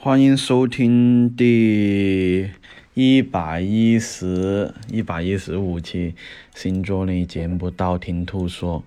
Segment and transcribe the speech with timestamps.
[0.00, 2.48] 欢迎收听第
[2.94, 6.14] 一百一十一百一十五期
[6.54, 8.78] 星座类节目《道听途说》，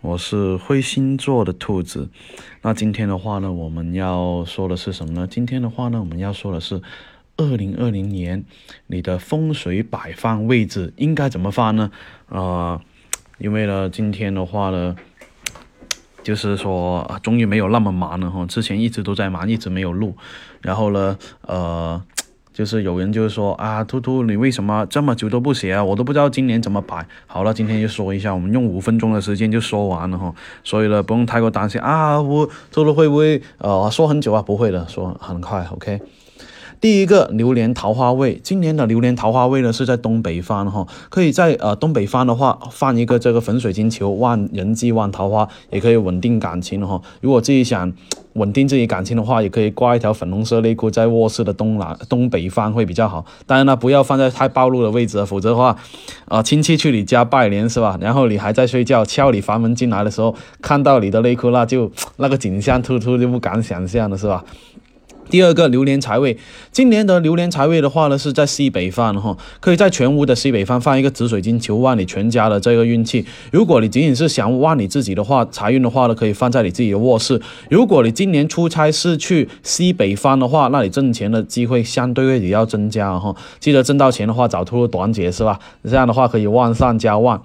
[0.00, 2.08] 我是会星座的兔子。
[2.62, 5.26] 那今天的话呢，我们要说的是什么呢？
[5.30, 6.80] 今天的话呢，我们要说的是
[7.36, 8.42] 二零二零年
[8.86, 11.90] 你的风水摆放位置应该怎么放呢？
[12.30, 12.80] 啊，
[13.36, 14.96] 因为呢，今天的话呢。
[16.24, 18.44] 就是说，终于没有那么忙了哈。
[18.46, 20.16] 之前一直都在忙，一直没有录。
[20.62, 22.02] 然后呢，呃，
[22.52, 25.84] 就是有人就是说啊，兔兔，你为什么这么久都不写啊？
[25.84, 27.06] 我都不知道今年怎么摆。
[27.26, 30.34] 好了，今天就说一下，我们用五分钟的时间就说完了哈。
[30.64, 32.20] 所以呢，不用太过担心啊。
[32.20, 34.40] 我兔兔会不会呃说很久啊？
[34.40, 35.64] 不会的，说很快。
[35.70, 36.00] OK。
[36.84, 47.00] 第一个榴莲桃花位，今年的榴莲桃花位呢是在东北方哈，可以在呃东北方的话放一个这个粉水晶球，旺人际旺桃花，也可以稳定感情哈。
[47.22, 47.90] 如果自己想
[48.34, 53.24] 稳定自己感情的话，也可以挂一条粉红色内裤在卧室的东南东北方会比较好。
[53.46, 55.74] 当然了，不要放在太暴露的位置，否则的话，
[56.26, 57.96] 啊亲戚去你家拜年是吧？
[57.98, 64.44] 然后你还在睡觉，敲你房门进来的时候看到你的内裤，那就那个景象突突就不敢想象了是吧？
[65.30, 66.36] 第二个榴莲财位，
[66.70, 73.24] 今年的榴莲财位的话呢，是在西北方哈，可以在全屋的西北方放一个紫水晶球，旺你全家的这个运气。
[73.50, 77.40] 如果你仅仅是想旺你自己的话，财运的话呢，可以放在你自己的卧室。
[77.70, 83.34] 如果你今年出差是去西北方的话，那你挣钱的机会相对会比较增加哈。
[83.58, 85.58] 记得挣到钱的话，找出短节是吧？
[85.82, 87.42] 这样的话可以旺上加旺。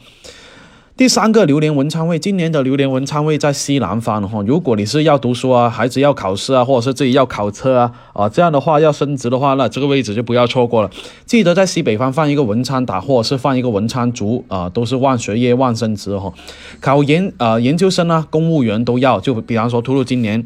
[0.99, 4.43] 第三个榴莲文昌位，今年的榴莲文昌位在西南方哈。
[4.45, 10.91] 如果你是要读书啊，孩子要考试啊，或者是自己要考车啊，啊这样的话要升职的话，那这个位置就不要错过了。
[11.25, 16.33] 记得在西北方放一个文昌打，或者是放一个文昌竹啊，都是旺学业、旺升职哈。
[16.81, 19.21] 考研啊，研究生啊，公务员都要。
[19.21, 20.45] 就比方说，突入今年。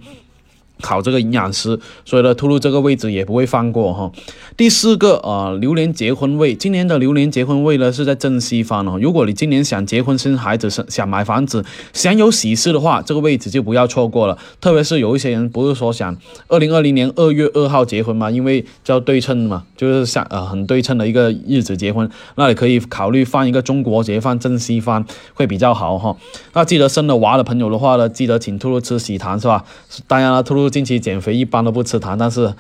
[0.84, 4.12] 考这个营养师，所以呢，突入这个位置也不会放过哈。
[4.58, 9.00] 第四个啊，榴莲结婚位，今年的榴莲结婚位呢是在正西方哦。
[9.02, 11.64] 如果你今年想结婚生孩子，想想买房子，
[11.94, 14.38] 想有喜事的话，这个位置就不要错过了。
[14.60, 16.16] 特别是有一些人不是说想
[16.50, 26.16] 二零二零年二月二号结婚嘛，因为叫对称嘛，就是像呃很对称的一个日子结婚，那你可以考虑放一个中国结放正西方会比较好哈。
[26.52, 29.64] 那记得生了娃的朋友的话呢，记得请兔兔吃喜糖是吧？
[30.08, 30.73] 当然了，兔兔。
[30.74, 32.52] 近期减肥一般都不吃糖，但是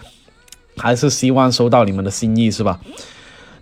[0.78, 2.80] 还是希望收到你们的心意，是吧？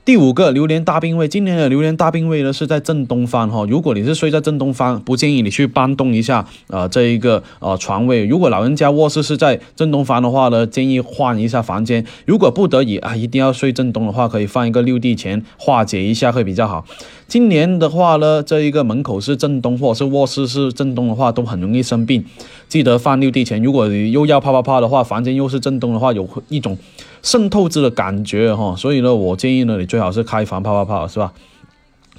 [0.04, 3.68] 第五个榴莲大病位，今年的榴莲大病位呢是在正东方哈。
[3.70, 8.26] 如果你是睡在正东方，不建议你去搬动一下啊这一个呃床位。
[8.26, 12.04] 如果老人家卧室是在正东方的话呢，建议换一下房间。
[12.26, 16.84] 如果不得已啊，一定要睡正东的话，可以放一个六地钱化解一下会比较好。
[17.28, 22.26] 今年的话呢，这一个门口是正东，或者是卧室是正东的话，都很容易生病。
[22.68, 23.62] 记得放六地钱。
[23.62, 26.76] 如果你又要啪啪啪的话，房间又是正东的话，有一种。
[27.22, 31.34] 渗透质的感觉哈，所以呢，我建议呢，你最好是开房泡泡泡，是吧？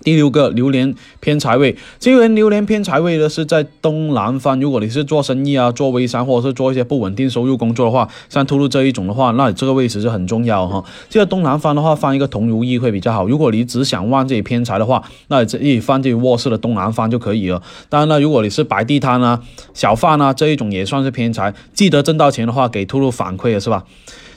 [0.05, 4.59] 第六个榴莲偏财位，今年榴莲偏财位呢是在东南方。
[4.59, 10.83] 如果你是做生意啊、做微商或者是做一些不稳定收入工作的话，像突入这一种的话，那你这个位置是很重要哈。
[11.09, 13.29] 这个东南方的话，放一个铜如意会比较好。
[13.29, 17.63] 如果你只想旺自己偏财的话，那你这一放进卧室的东南方就可以了。
[17.89, 19.41] 当然了，如果你是摆地摊啊、
[19.73, 23.85] 小贩啊这一种也算是偏财，记得挣到钱的话给突入反馈了，是吧？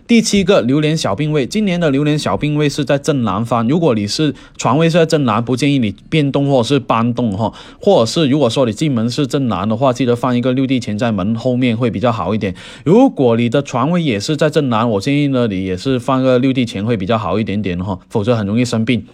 [0.07, 3.67] 第七个榴莲小病位，今年的榴莲小病位是在正南方。
[3.67, 7.51] 如果你是床位是在正南，不建议你变动或者是搬动哈。
[7.81, 12.53] 或者是如果说你进门是正南的话，记得放一个六地钱在门后面会比较好一点。
[12.83, 19.07] 如果你的床位也是在正南，我建议呢你也是放个六地钱会比较好一点点哈，否则很容易生病。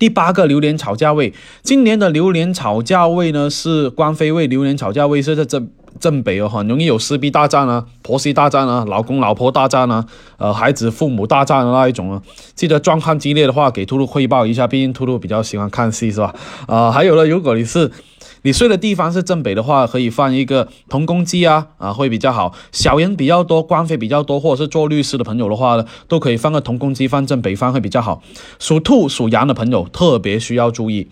[0.00, 1.32] 第八个榴莲吵架位，
[1.62, 5.62] 今年的榴莲吵架位呢是官非位，榴莲吵架位是在这。
[5.98, 10.04] 正北哦，很容易有撕逼大战啊，婆媳大战啊，老公老婆大战啊，
[10.38, 12.22] 呃，孩子父母大战的那一种啊。
[12.54, 16.34] 记得状况激烈的话，给兔兔汇报一下，毕竟兔兔比较喜欢看戏，是吧？
[16.68, 17.90] 啊，还有呢，如果你是
[18.42, 22.52] 你睡的地方是正北的话，可以放一个同工鸡啊，啊，会比较好。
[22.70, 28.22] 小人比较多，官非比较多，或者是做律师的朋友的话呢，都可以放个同工鸡放正北方会比较好。
[28.60, 31.08] 属兔属羊的朋友特别需要注意。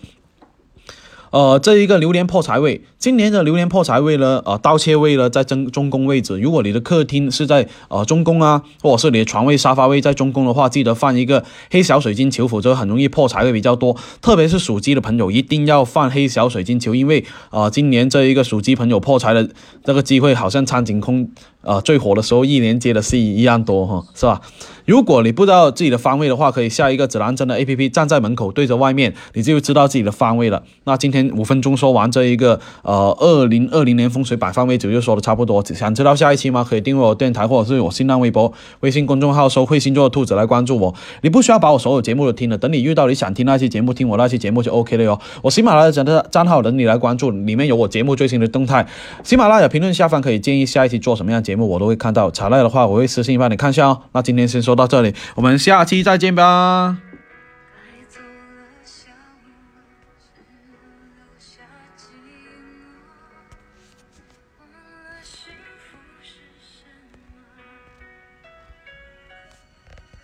[1.35, 6.39] 呃，这一个榴莲破财位，今年的榴莲破财位呢，呃，盗窃位呢在中中宫位置。
[6.39, 13.97] 如果你的客厅是在呃中宫啊，或者是你的床位、沙发位在中宫的话，记得放一个黑小水晶球，否则很容易破财会比较多。
[14.21, 19.49] 特别是属鸡的朋友，一定要放黑小水晶球，因为啊，今年这一个属鸡朋友破财的
[19.83, 21.29] 这个机会好像苍井空
[21.65, 24.41] 呃最火的时候一连接的是一样多哈，是吧？
[24.85, 30.61] 如果你不知道自己的方位的话，可以下一个指南针的 A P P，站在门口对着外面，你就知道自己的方位了。
[30.83, 35.63] 那今天五分钟说完这一个呃二零二零年风水百方位九就说的差不多。
[35.65, 36.63] 想知道下一期吗？
[36.63, 40.93] 可以订阅我电台或者是我新浪微博、微信公众号收“会星座的兔子”来关注我。
[41.21, 45.19] 你不需要把我所有节目都听了，等你遇到你想听那期节目，听我那期节目就 O K 了哟。
[45.41, 48.85] 我喜马拉雅的账号等你来关注，里面有我节目最新的动态。
[49.23, 52.29] 喜马拉雅评论下方可以建议下一期做什么样的目，我都会看到。
[52.31, 54.01] 查到的话，我会私信帮你看一下哦。
[54.11, 57.04] 那今天先说到这里，我们下期再见吧。